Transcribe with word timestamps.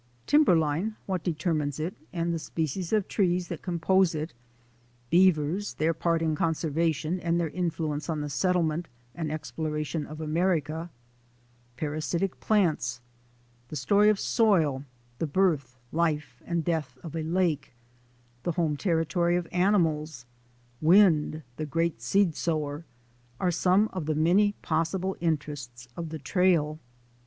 Timberline, 0.25 0.95
what 1.05 1.23
determines 1.23 1.79
it, 1.79 1.93
and 2.11 2.33
the 2.33 2.39
species 2.39 2.91
of 2.91 3.07
trees 3.07 3.49
that 3.49 3.61
compose 3.61 4.15
it; 4.15 4.33
beavers, 5.11 5.75
their 5.75 5.93
part 5.93 6.23
in 6.23 6.33
con 6.33 6.53
servation 6.55 7.19
and 7.21 7.39
their 7.39 7.51
influence 7.51 8.09
on 8.09 8.21
the 8.21 8.27
settlement 8.31 8.87
and 9.13 9.31
exploration 9.31 10.07
of 10.07 10.19
America; 10.19 10.89
parasitic 11.77 12.39
plants; 12.39 12.99
the 13.67 13.75
story 13.75 14.09
of 14.09 14.19
soil; 14.19 14.83
the 15.19 15.27
birth, 15.27 15.77
life, 15.91 16.41
and 16.47 16.65
death 16.65 16.97
of 17.03 17.15
a 17.15 17.21
lake; 17.21 17.75
the 18.41 18.53
home 18.53 18.75
territory 18.75 19.35
of 19.35 19.47
animals; 19.51 20.25
wind, 20.81 21.43
the 21.57 21.65
great 21.67 22.01
seed 22.01 22.35
sower— 22.35 22.85
are 23.39 23.51
some 23.51 23.87
of 23.93 24.07
the 24.07 24.15
many 24.15 24.53
possible 24.63 25.15
interests 25.21 25.87
of 25.95 26.09
the 26.09 26.17
trail. 26.17 26.79